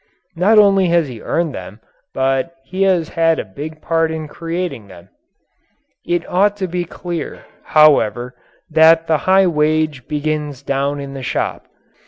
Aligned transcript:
Not 0.35 0.57
only 0.57 0.87
has 0.87 1.07
he 1.09 1.21
earned 1.21 1.53
them, 1.53 1.79
but 2.11 2.55
he 2.63 2.81
has 2.89 3.09
had 3.09 3.37
a 3.37 3.45
big 3.45 3.83
part 3.83 4.09
in 4.09 4.27
creating 4.27 4.87
them. 4.87 5.09
It 6.03 6.27
ought 6.27 6.57
to 6.57 6.67
be 6.67 6.85
clear, 6.85 7.45
however, 7.65 8.33
that 8.67 9.05
the 9.05 9.17
high 9.29 9.45
wage 9.45 10.07
begins 10.07 10.63
down 10.63 10.99
in 10.99 11.13
the 11.13 11.21
shop. 11.21 11.67